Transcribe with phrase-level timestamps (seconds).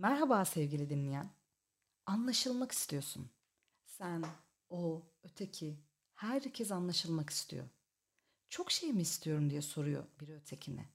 [0.00, 1.30] Merhaba sevgili dinleyen.
[2.06, 3.30] Anlaşılmak istiyorsun.
[3.84, 4.24] Sen,
[4.68, 5.78] o, öteki,
[6.14, 7.68] herkes anlaşılmak istiyor.
[8.48, 10.88] Çok şey mi istiyorum diye soruyor biri ötekine.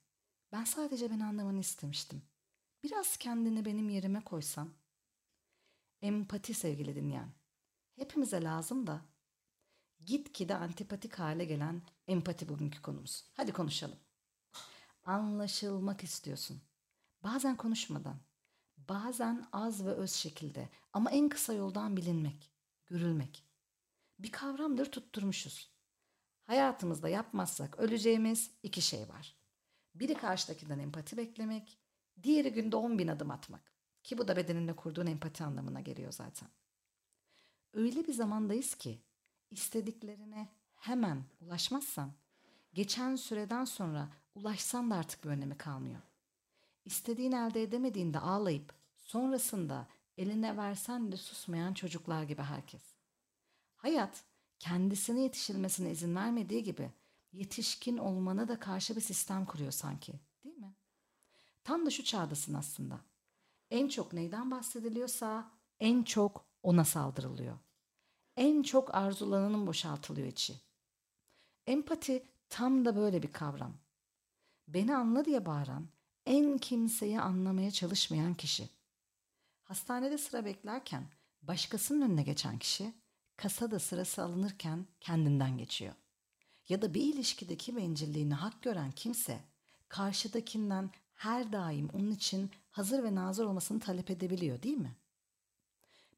[0.51, 2.21] Ben sadece beni anlamanı istemiştim.
[2.83, 4.73] Biraz kendini benim yerime koysan.
[6.01, 7.33] Empati sevgili dinleyen.
[7.95, 9.01] Hepimize lazım da
[10.05, 13.25] gitgide antipatik hale gelen empati bugünkü konumuz.
[13.33, 13.99] Hadi konuşalım.
[15.03, 16.61] Anlaşılmak istiyorsun.
[17.23, 18.19] Bazen konuşmadan,
[18.89, 22.51] bazen az ve öz şekilde ama en kısa yoldan bilinmek,
[22.85, 23.45] görülmek.
[24.19, 25.73] Bir kavramdır tutturmuşuz.
[26.43, 29.37] Hayatımızda yapmazsak öleceğimiz iki şey var.
[29.95, 31.79] Biri karşıdakinden empati beklemek,
[32.23, 33.73] diğeri günde 10 bin adım atmak.
[34.03, 36.49] Ki bu da bedeninle kurduğun empati anlamına geliyor zaten.
[37.73, 39.01] Öyle bir zamandayız ki
[39.51, 42.13] istediklerine hemen ulaşmazsan
[42.73, 46.01] geçen süreden sonra ulaşsan da artık bir önemi kalmıyor.
[46.85, 49.87] İstediğin elde edemediğinde ağlayıp sonrasında
[50.17, 52.81] eline versen de susmayan çocuklar gibi herkes.
[53.75, 54.23] Hayat
[54.59, 56.91] kendisine yetişilmesine izin vermediği gibi
[57.31, 60.75] yetişkin olmana da karşı bir sistem kuruyor sanki değil mi?
[61.63, 62.99] Tam da şu çağdasın aslında.
[63.71, 67.57] En çok neyden bahsediliyorsa en çok ona saldırılıyor.
[68.37, 70.55] En çok arzulananın boşaltılıyor içi.
[71.67, 73.73] Empati tam da böyle bir kavram.
[74.67, 75.87] Beni anla diye bağıran,
[76.25, 78.69] en kimseyi anlamaya çalışmayan kişi.
[79.63, 81.03] Hastanede sıra beklerken
[81.41, 82.93] başkasının önüne geçen kişi
[83.35, 85.93] kasada sırası alınırken kendinden geçiyor.
[86.69, 89.39] Ya da bir ilişkideki bencilliğini hak gören kimse
[89.89, 94.95] karşıdakinden her daim onun için hazır ve nazır olmasını talep edebiliyor değil mi?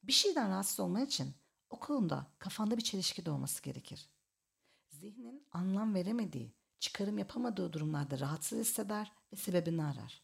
[0.03, 1.33] Bir şeyden rahatsız olman için
[1.69, 4.09] o konuda kafanda bir çelişki doğması gerekir.
[4.89, 10.21] Zihnin anlam veremediği, çıkarım yapamadığı durumlarda rahatsız hisseder ve sebebini arar.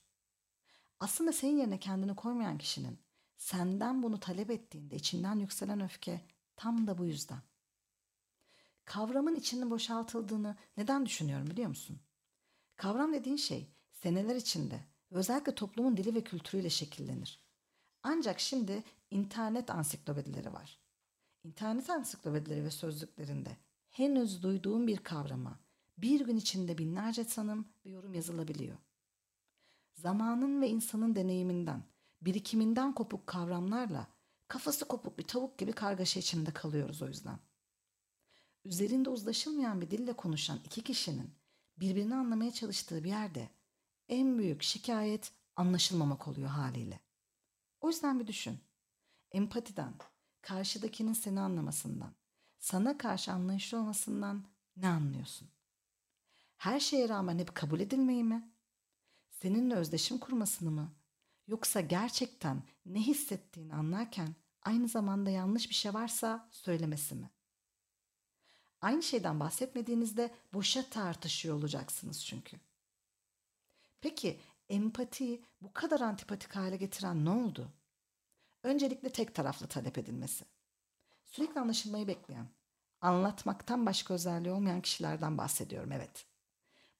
[1.00, 3.00] Aslında senin yerine kendini koymayan kişinin
[3.38, 6.22] senden bunu talep ettiğinde içinden yükselen öfke
[6.56, 7.42] tam da bu yüzden.
[8.86, 12.00] Kavramın içinin boşaltıldığını neden düşünüyorum biliyor musun?
[12.76, 14.80] Kavram dediğin şey seneler içinde
[15.12, 17.44] özellikle toplumun dili ve kültürüyle şekillenir.
[18.04, 20.80] Ancak şimdi internet ansiklopedileri var.
[21.44, 23.58] İnternet ansiklopedileri ve sözlüklerinde
[23.90, 25.60] henüz duyduğum bir kavrama
[26.02, 28.78] bir gün içinde binlerce tanım ve yorum yazılabiliyor.
[29.94, 31.84] Zamanın ve insanın deneyiminden,
[32.22, 34.08] birikiminden kopuk kavramlarla
[34.48, 37.40] kafası kopuk bir tavuk gibi kargaşa içinde kalıyoruz o yüzden.
[38.66, 41.34] Üzerinde uzlaşılmayan bir dille konuşan iki kişinin
[41.78, 43.50] birbirini anlamaya çalıştığı bir yerde
[44.10, 47.00] en büyük şikayet anlaşılmamak oluyor haliyle.
[47.82, 48.60] O yüzden bir düşün.
[49.32, 49.94] Empatiden,
[50.42, 52.14] karşıdakinin seni anlamasından,
[52.60, 54.46] sana karşı anlayışlı olmasından
[54.78, 55.50] ne anlıyorsun?
[56.62, 58.52] Her şeye rağmen hep kabul edilmeyi mi?
[59.30, 60.96] Seninle özdeşim kurmasını mı?
[61.48, 67.30] Yoksa gerçekten ne hissettiğini anlarken aynı zamanda yanlış bir şey varsa söylemesi mi?
[68.82, 72.60] Aynı şeyden bahsetmediğinizde boşa tartışıyor olacaksınız çünkü.
[74.02, 74.40] Peki
[74.70, 77.72] empatiyi bu kadar antipatik hale getiren ne oldu?
[78.64, 80.46] Öncelikle tek taraflı talep edilmesi.
[81.26, 82.48] Sürekli anlaşılmayı bekleyen,
[83.02, 86.31] anlatmaktan başka özelliği olmayan kişilerden bahsediyorum evet.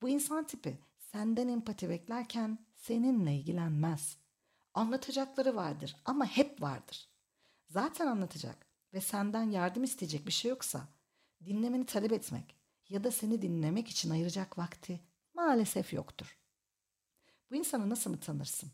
[0.02, 4.18] Bu insan tipi senden empati beklerken seninle ilgilenmez.
[4.74, 7.10] Anlatacakları vardır ama hep vardır.
[7.70, 10.88] Zaten anlatacak ve senden yardım isteyecek bir şey yoksa
[11.46, 12.56] dinlemeni talep etmek
[12.90, 15.00] ya da seni dinlemek için ayıracak vakti
[15.34, 16.38] maalesef yoktur.
[17.52, 18.72] Bu insanı nasıl mı tanırsın?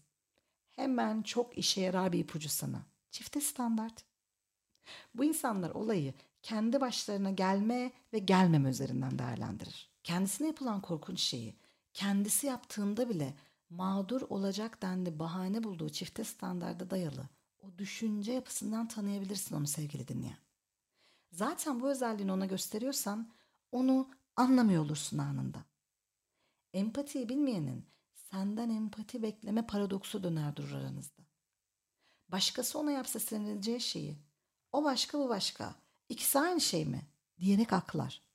[0.70, 2.86] Hemen çok işe yarar bir ipucu sana.
[3.12, 4.06] Çifte standart.
[5.16, 6.14] Bu insanlar olayı
[6.44, 9.97] kendi başlarına gelme ve gelmeme üzerinden değerlendirir.
[10.08, 11.56] Kendisine yapılan korkunç şeyi
[11.94, 13.34] kendisi yaptığında bile
[13.70, 17.30] mağdur olacak dendi bahane bulduğu çifte standarda dayalı
[17.60, 20.38] o düşünce yapısından tanıyabilirsin onu sevgili dinleyen.
[21.32, 23.32] Zaten bu özelliğini ona gösteriyorsan
[23.72, 25.66] onu anlamıyor olursun anında.
[26.74, 27.86] Empatiyi bilmeyenin
[28.16, 31.24] senden empati bekleme paradoksu döner durur aranızda.
[32.30, 34.18] Başkası ona yapsa sinirleneceği şeyi
[34.72, 35.76] o başka bu başka
[36.10, 37.02] ikisi aynı şey mi
[37.40, 38.27] diyerek aklar.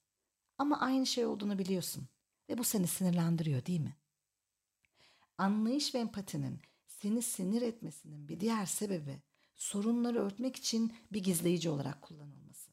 [0.59, 2.09] Ama aynı şey olduğunu biliyorsun
[2.49, 3.97] ve bu seni sinirlendiriyor değil mi?
[5.39, 9.23] Anlayış ve empatinin seni sinir etmesinin bir diğer sebebi
[9.57, 12.71] sorunları örtmek için bir gizleyici olarak kullanılması.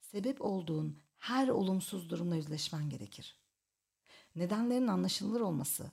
[0.00, 3.38] Sebep olduğun her olumsuz durumla yüzleşmen gerekir.
[4.36, 5.90] Nedenlerin anlaşılır olması,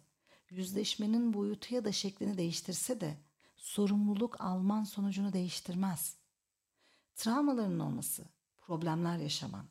[0.49, 3.17] yüzleşmenin boyutu ya da şeklini değiştirse de
[3.57, 6.17] sorumluluk alman sonucunu değiştirmez.
[7.15, 8.25] Travmaların olması,
[8.57, 9.65] problemler yaşaman,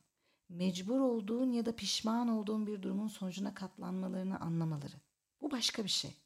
[0.51, 4.97] mecbur olduğun ya da pişman olduğun bir durumun sonucuna katlanmalarını anlamaları.
[5.41, 6.17] Bu başka bir şey.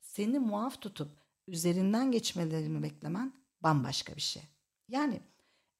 [0.00, 1.08] Seni muaf tutup
[1.46, 4.42] üzerinden geçmelerini beklemen bambaşka bir şey.
[4.88, 5.20] Yani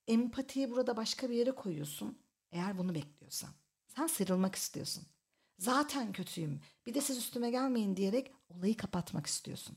[0.09, 2.19] empatiyi burada başka bir yere koyuyorsun
[2.53, 3.51] eğer bunu bekliyorsan.
[3.87, 5.05] Sen sıyrılmak istiyorsun.
[5.59, 6.61] Zaten kötüyüm.
[6.87, 9.77] Bir de siz üstüme gelmeyin diyerek olayı kapatmak istiyorsun.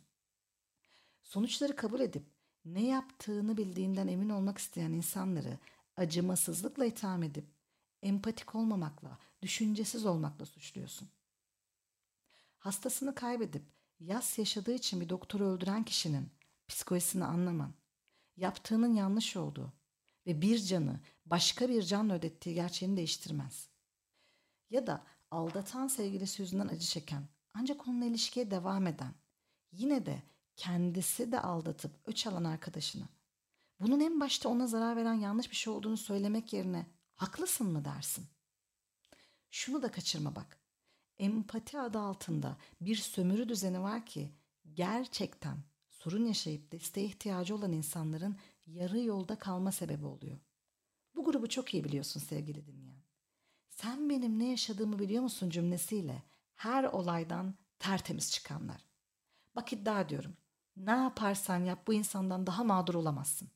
[1.24, 2.24] Sonuçları kabul edip
[2.66, 5.58] ne yaptığını bildiğinden emin olmak isteyen insanları
[5.98, 7.57] acımasızlıkla itham edip
[8.02, 11.10] empatik olmamakla, düşüncesiz olmakla suçluyorsun.
[12.58, 13.64] Hastasını kaybedip
[14.00, 16.30] yas yaşadığı için bir doktoru öldüren kişinin
[16.68, 17.74] psikolojisini anlaman,
[18.36, 19.74] yaptığının yanlış olduğu
[20.26, 23.70] ve bir canı başka bir canla ödettiği gerçeğini değiştirmez.
[24.70, 29.14] Ya da aldatan sevgilisi yüzünden acı çeken ancak onunla ilişkiye devam eden
[29.72, 30.24] yine de
[30.56, 33.08] kendisi de aldatıp öç alan arkadaşını
[33.80, 36.86] bunun en başta ona zarar veren yanlış bir şey olduğunu söylemek yerine
[37.18, 38.28] haklısın mı dersin?
[39.52, 40.58] Şunu da kaçırma bak.
[41.20, 44.32] Empati adı altında bir sömürü düzeni var ki
[44.74, 45.58] gerçekten
[45.90, 50.38] sorun yaşayıp desteğe ihtiyacı olan insanların yarı yolda kalma sebebi oluyor.
[51.16, 53.02] Bu grubu çok iyi biliyorsun sevgili dinleyen.
[53.70, 56.24] Sen benim ne yaşadığımı biliyor musun cümlesiyle
[56.56, 58.86] her olaydan tertemiz çıkanlar.
[59.56, 60.38] Bak iddia ediyorum.
[60.78, 63.50] Ne yaparsan yap bu insandan daha mağdur olamazsın.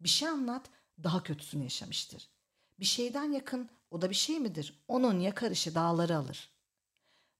[0.00, 0.70] Bir şey anlat
[1.02, 2.28] daha kötüsünü yaşamıştır.
[2.78, 4.84] Bir şeyden yakın o da bir şey midir?
[4.88, 6.50] Onun yakarışı dağları alır.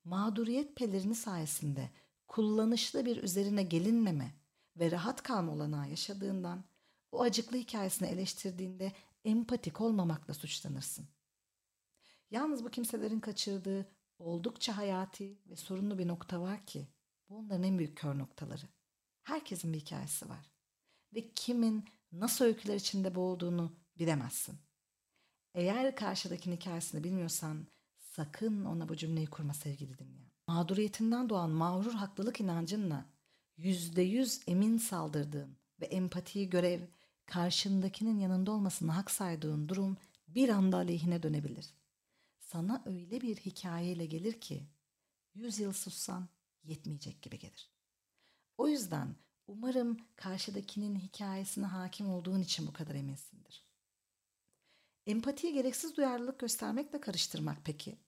[0.05, 1.91] Mağduriyet pelerini sayesinde
[2.29, 4.35] kullanışlı bir üzerine gelinmeme
[4.77, 6.65] ve rahat kalma olanağı yaşadığından
[7.13, 8.93] o acıklı hikayesini eleştirdiğinde
[9.25, 11.09] empatik olmamakla suçlanırsın.
[12.31, 13.87] Yalnız bu kimselerin kaçırdığı
[14.19, 16.89] oldukça hayati ve sorunlu bir nokta var ki
[17.29, 18.69] bu onların en büyük kör noktaları.
[19.23, 20.53] Herkesin bir hikayesi var.
[21.15, 24.64] Ve kimin nasıl öyküler içinde boğulduğunu bilemezsin.
[25.55, 27.67] Eğer karşıdakinin hikayesini bilmiyorsan
[27.99, 30.31] sakın ona bu cümleyi kurma sevgili dinleyen.
[30.49, 33.07] Mağduriyetinden doğan mağrur haklılık inancınla
[33.57, 36.81] yüzde yüz emin saldırdığın ve empatiyi görev
[37.27, 39.97] karşındakinin yanında olmasını hak saydığın durum
[40.29, 41.75] bir anda aleyhine dönebilir.
[42.41, 44.67] Sana öyle bir hikayeyle gelir ki
[45.35, 46.29] yüz yıl sussan
[46.65, 47.71] yetmeyecek gibi gelir.
[48.59, 49.17] O yüzden
[49.47, 53.64] umarım karşıdakinin hikayesine hakim olduğun için bu kadar eminsindir.
[55.07, 57.99] Empatiyi gereksiz duyarlılık göstermekle karıştırmak peki?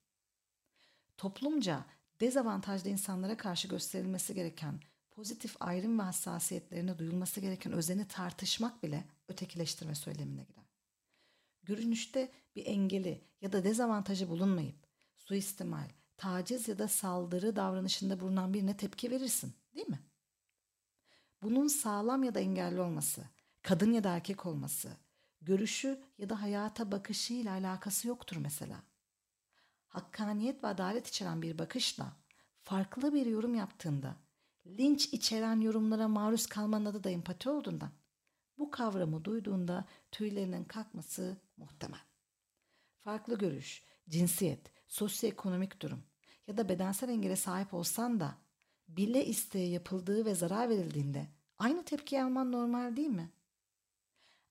[1.17, 1.85] Toplumca
[2.21, 9.95] dezavantajlı insanlara karşı gösterilmesi gereken pozitif ayrım ve hassasiyetlerine duyulması gereken özeni tartışmak bile ötekileştirme
[9.95, 10.65] söylemine girer.
[11.63, 18.77] Görünüşte bir engeli ya da dezavantajı bulunmayıp suistimal, taciz ya da saldırı davranışında bulunan birine
[18.77, 20.01] tepki verirsin değil mi?
[21.43, 23.25] Bunun sağlam ya da engelli olması,
[23.63, 24.97] kadın ya da erkek olması,
[25.47, 28.83] görüşü ya da hayata bakışıyla alakası yoktur mesela.
[29.89, 32.17] Hakkaniyet ve adalet içeren bir bakışla
[32.63, 34.17] farklı bir yorum yaptığında
[34.67, 37.91] linç içeren yorumlara maruz kalmanın adı da empati olduğundan
[38.59, 42.01] bu kavramı duyduğunda tüylerinin kalkması muhtemel.
[43.01, 46.03] Farklı görüş, cinsiyet, sosyoekonomik durum
[46.47, 48.35] ya da bedensel engele sahip olsan da
[48.89, 51.27] bile isteye yapıldığı ve zarar verildiğinde
[51.59, 53.31] aynı tepki alman normal değil mi?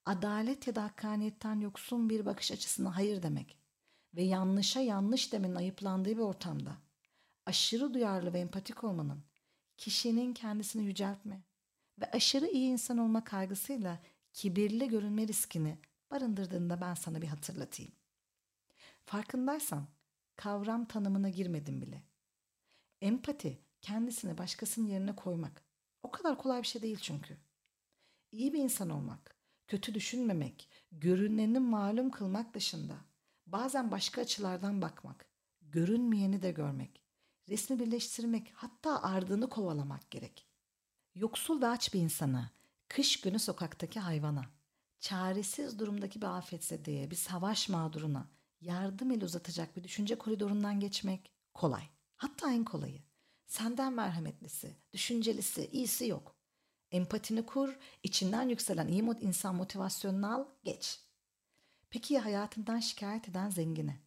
[0.06, 3.58] Adalet ya da hakkaniyetten yoksun bir bakış açısına hayır demek
[4.16, 6.78] ve yanlışa yanlış demenin ayıplandığı bir ortamda
[7.46, 9.24] aşırı duyarlı ve empatik olmanın
[9.78, 11.44] kişinin kendisini yüceltme
[12.00, 14.00] ve aşırı iyi insan olma kaygısıyla
[14.34, 15.78] kibirli görünme riskini
[16.12, 17.92] barındırdığında ben sana bir hatırlatayım.
[19.06, 19.88] Farkındaysan
[20.36, 22.04] kavram tanımına girmedim bile.
[23.02, 25.66] Empati kendisini başkasının yerine koymak.
[26.04, 27.38] O kadar kolay bir şey değil çünkü.
[28.32, 29.35] İyi bir insan olmak,
[29.68, 32.96] kötü düşünmemek, görüneni malum kılmak dışında
[33.46, 35.26] bazen başka açılardan bakmak,
[35.62, 37.02] görünmeyeni de görmek,
[37.50, 40.48] resmi birleştirmek hatta ardını kovalamak gerek.
[41.16, 42.52] Yoksul ve aç bir insana,
[42.88, 44.46] kış günü sokaktaki hayvana,
[45.00, 48.30] çaresiz durumdaki bir afetzedeye, bir savaş mağduruna
[48.62, 51.84] yardım el uzatacak bir düşünce koridorundan geçmek kolay.
[52.16, 53.04] Hatta en kolayı.
[53.48, 56.35] Senden merhametlisi, düşüncelisi, iyisi yok.
[56.96, 61.00] Empatini kur, içinden yükselen iyi insan motivasyonunu al, geç.
[61.90, 64.00] Peki ya hayatından şikayet eden zengine?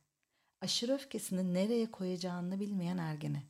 [0.61, 3.43] Aşırı öfkesini nereye koyacağını bilmeyen ergene?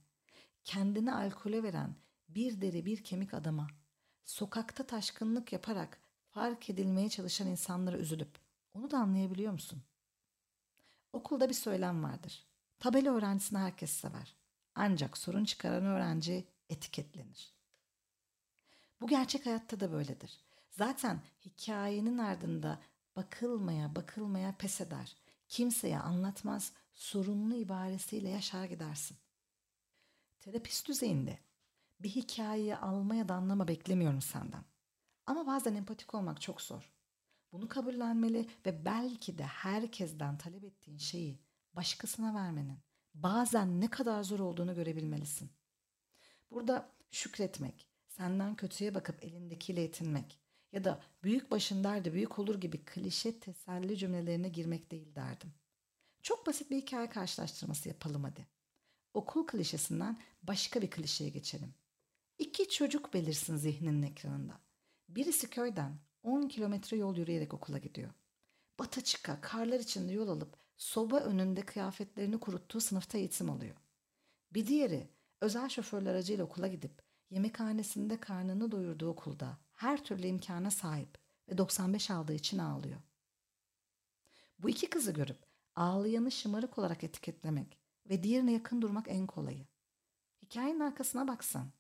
[0.65, 1.95] Kendini alkole veren
[2.29, 3.67] bir deri bir kemik adama?
[4.25, 8.39] Sokakta taşkınlık yaparak fark edilmeye çalışan insanlara üzülüp
[8.75, 9.83] onu da anlayabiliyor musun?
[11.13, 12.47] Okulda bir söylem vardır.
[12.79, 14.37] Tabela öğrencisini herkes sever.
[14.75, 17.58] Ancak sorun çıkaran öğrenci etiketlenir.
[19.01, 20.41] Bu gerçek hayatta da böyledir.
[20.71, 22.81] Zaten hikayenin ardında
[23.17, 25.17] bakılmaya bakılmaya pes eder.
[25.49, 29.17] Kimseye anlatmaz, sorunlu ibaresiyle yaşar gidersin.
[30.41, 31.39] Terapist düzeyinde
[32.01, 34.65] Bir hikayeyi alma ya da anlama beklemiyorum senden.
[35.27, 36.93] Ama bazen empatik olmak çok zor.
[37.53, 41.41] Bunu kabullenmeli ve belki de herkesten talep ettiğin şeyi
[41.73, 42.79] başkasına vermenin
[43.15, 45.51] bazen ne kadar zor olduğunu görebilmelisin.
[46.51, 47.88] Burada şükretmek,
[48.19, 50.39] senden kötüye bakıp elindekiyle yetinmek
[50.73, 55.53] ya da büyük başın derdi büyük olur gibi klişe teselli cümlelerine girmek değil derdim.
[56.23, 58.47] Çok basit bir hikaye karşılaştırması yapalım hadi.
[59.15, 61.75] Okul klişesinden başka bir klişeye geçelim.
[62.39, 64.61] İki çocuk belirsin zihninin ekranında.
[65.09, 68.11] Birisi köyden 10 kilometre yol yürüyerek okula gidiyor.
[68.79, 73.77] Bata çıka, karlar içinde yol alıp soba önünde kıyafetlerini kuruttuğu sınıfta eğitim alıyor.
[74.53, 75.09] Bir diğeri
[75.41, 81.19] özel şoförler aracıyla okula gidip yemekhanesinde karnını doyurduğu okulda her türlü imkana sahip
[81.49, 83.01] ve 95 aldığı için ağlıyor.
[84.59, 89.67] Bu iki kızı görüp ağlayanı şımarık olarak etiketlemek ve diğerine yakın durmak en kolayı.
[90.43, 91.73] Hikayenin arkasına baksan,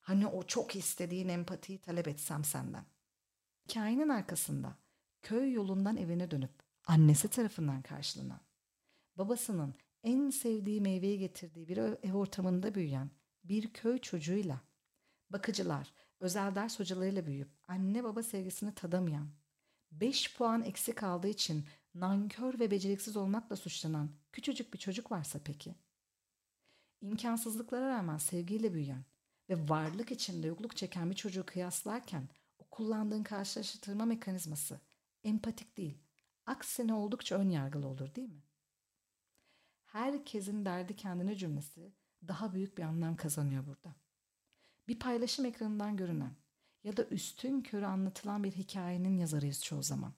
[0.00, 2.84] hani o çok istediğin empatiyi talep etsem senden.
[3.64, 4.78] Hikayenin arkasında
[5.22, 8.40] köy yolundan evine dönüp annesi tarafından karşılanan,
[9.16, 13.10] babasının en sevdiği meyveyi getirdiği bir ev ortamında büyüyen
[13.44, 14.60] bir köy çocuğuyla,
[15.34, 19.28] bakıcılar, özel ders hocalarıyla büyüyüp anne baba sevgisini tadamayan,
[19.92, 25.74] 5 puan eksik aldığı için nankör ve beceriksiz olmakla suçlanan küçücük bir çocuk varsa peki?
[27.00, 29.04] İmkansızlıklara rağmen sevgiyle büyüyen
[29.48, 34.80] ve varlık içinde yokluk çeken bir çocuğu kıyaslarken o kullandığın karşılaştırma mekanizması
[35.24, 35.98] empatik değil,
[36.46, 38.42] aksine oldukça ön yargılı olur değil mi?
[39.84, 41.92] Herkesin derdi kendine cümlesi
[42.28, 44.03] daha büyük bir anlam kazanıyor burada.
[44.88, 46.36] Bir paylaşım ekranından görünen
[46.84, 50.12] ya da üstün körü anlatılan bir hikayenin yazarıyız çoğu zaman.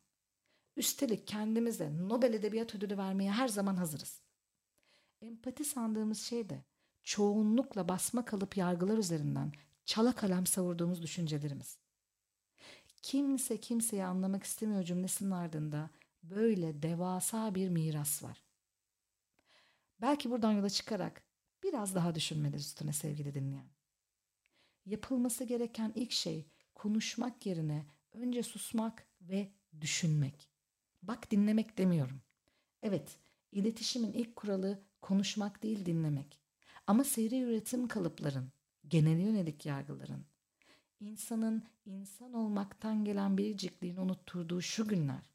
[0.76, 4.20] Üstelik kendimize Nobel Edebiyat Ödülü vermeye her zaman hazırız.
[5.20, 6.64] Empati sandığımız şey de
[7.02, 9.52] çoğunlukla basma kalıp yargılar üzerinden
[9.84, 11.78] çala kalem savurduğumuz düşüncelerimiz.
[13.02, 15.90] Kimse kimseyi anlamak istemiyor cümlesinin ardında
[16.22, 18.44] böyle devasa bir miras var.
[20.00, 21.22] Belki buradan yola çıkarak
[21.62, 23.75] biraz daha düşünmeliyiz üstüne sevgili dinleyen.
[24.86, 30.50] Yapılması gereken ilk şey konuşmak yerine önce susmak ve düşünmek.
[31.02, 32.20] Bak dinlemek demiyorum.
[32.82, 33.18] Evet,
[33.52, 36.40] iletişimin ilk kuralı konuşmak değil dinlemek.
[36.86, 38.52] Ama seri üretim kalıpların,
[38.88, 40.24] genel yönelik yargıların,
[41.00, 45.30] insanın insan olmaktan gelen biricikliğini unutturduğu şu günler,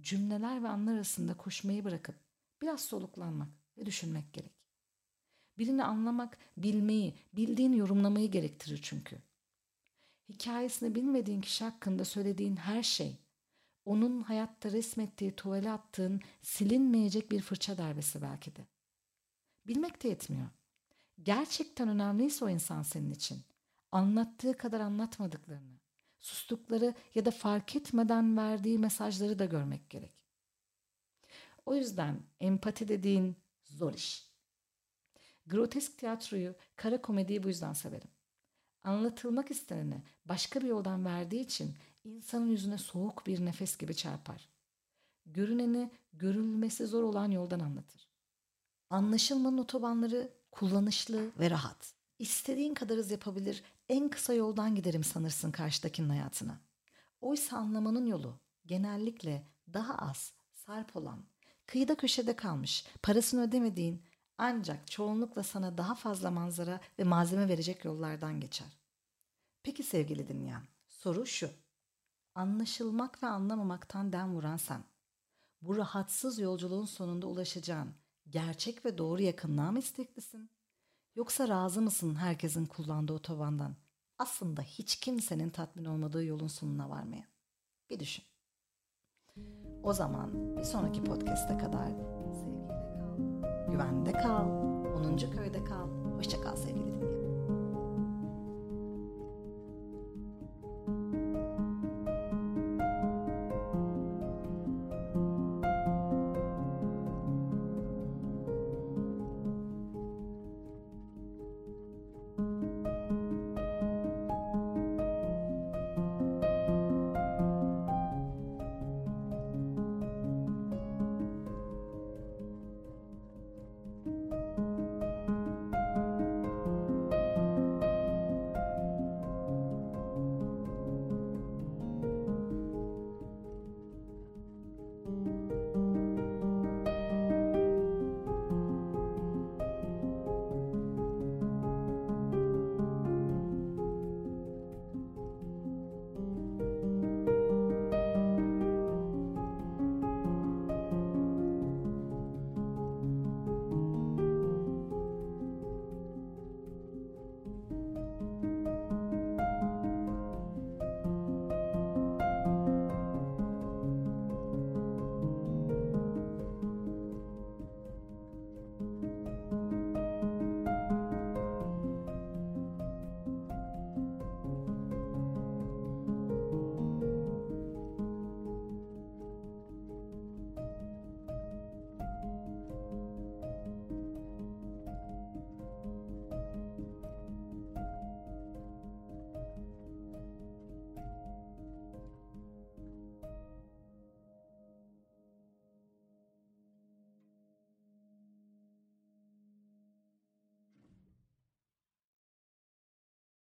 [0.00, 2.14] cümleler ve anlar arasında koşmayı bırakıp
[2.62, 4.53] biraz soluklanmak ve düşünmek gerek.
[5.58, 9.18] Birini anlamak, bilmeyi, bildiğini yorumlamayı gerektirir çünkü.
[10.28, 13.18] Hikayesini bilmediğin kişi hakkında söylediğin her şey,
[13.84, 18.66] onun hayatta resmettiği tuvale attığın silinmeyecek bir fırça darbesi belki de.
[19.66, 20.48] Bilmek de yetmiyor.
[21.22, 23.44] Gerçekten önemliyse o insan senin için,
[23.92, 25.78] anlattığı kadar anlatmadıklarını,
[26.20, 30.14] sustukları ya da fark etmeden verdiği mesajları da görmek gerek.
[31.66, 34.33] O yüzden empati dediğin zor iş.
[35.46, 38.08] Grotesk tiyatroyu, kara komediyi bu yüzden severim.
[38.84, 41.74] Anlatılmak isteneni başka bir yoldan verdiği için
[42.04, 44.48] insanın yüzüne soğuk bir nefes gibi çarpar.
[45.26, 48.08] Görüneni görülmesi zor olan yoldan anlatır.
[48.90, 51.94] Anlaşılmanın otobanları kullanışlı ve rahat.
[52.18, 56.60] İstediğin kadar hız yapabilir, en kısa yoldan giderim sanırsın karşıdakinin hayatına.
[57.20, 61.24] Oysa anlamanın yolu genellikle daha az, sarp olan,
[61.66, 64.02] kıyıda köşede kalmış, parasını ödemediğin
[64.38, 68.78] ancak çoğunlukla sana daha fazla manzara ve malzeme verecek yollardan geçer.
[69.62, 71.50] Peki sevgili dinleyen, soru şu.
[72.34, 74.84] Anlaşılmak ve anlamamaktan dem vuran sen.
[75.62, 77.94] Bu rahatsız yolculuğun sonunda ulaşacağın
[78.30, 80.50] gerçek ve doğru yakınlığa mı isteklisin?
[81.14, 83.76] Yoksa razı mısın herkesin kullandığı otobandan?
[84.18, 87.24] Aslında hiç kimsenin tatmin olmadığı yolun sonuna varmaya.
[87.90, 88.24] Bir düşün.
[89.82, 92.23] O zaman bir sonraki podcast'e kadar
[93.74, 94.46] güvende kal,
[95.02, 95.30] 10.
[95.30, 96.03] köyde kal.